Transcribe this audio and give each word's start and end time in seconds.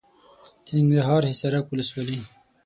د 0.65 0.67
ننګرهار 0.77 1.21
حصارک 1.31 1.65
ولسوالي. 1.67 2.19